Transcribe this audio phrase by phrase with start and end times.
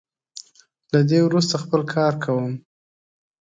[0.91, 2.53] له دې وروسته خپل کار کوم.